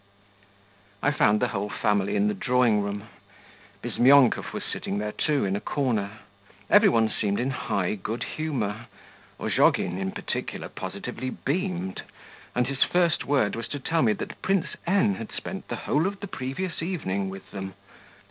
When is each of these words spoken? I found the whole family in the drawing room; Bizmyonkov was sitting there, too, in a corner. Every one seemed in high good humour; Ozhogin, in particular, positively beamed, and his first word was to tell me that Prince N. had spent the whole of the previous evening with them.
I 1.03 1.11
found 1.11 1.39
the 1.39 1.49
whole 1.49 1.69
family 1.69 2.15
in 2.15 2.27
the 2.27 2.33
drawing 2.33 2.81
room; 2.81 3.03
Bizmyonkov 3.83 4.51
was 4.51 4.63
sitting 4.63 4.97
there, 4.97 5.11
too, 5.11 5.45
in 5.45 5.55
a 5.55 5.61
corner. 5.61 6.13
Every 6.71 6.89
one 6.89 7.07
seemed 7.07 7.39
in 7.39 7.51
high 7.51 7.93
good 7.93 8.23
humour; 8.23 8.87
Ozhogin, 9.39 9.99
in 9.99 10.11
particular, 10.11 10.69
positively 10.69 11.29
beamed, 11.29 12.01
and 12.55 12.65
his 12.65 12.83
first 12.83 13.25
word 13.25 13.55
was 13.55 13.67
to 13.67 13.79
tell 13.79 14.01
me 14.01 14.13
that 14.13 14.41
Prince 14.41 14.69
N. 14.87 15.13
had 15.13 15.31
spent 15.31 15.67
the 15.67 15.75
whole 15.75 16.07
of 16.07 16.19
the 16.19 16.25
previous 16.27 16.81
evening 16.81 17.29
with 17.29 17.51
them. 17.51 17.75